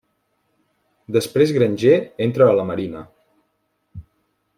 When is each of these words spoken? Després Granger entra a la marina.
Després 1.17 1.53
Granger 1.57 1.93
entra 2.27 2.47
a 2.53 2.57
la 2.61 2.65
marina. 2.71 3.05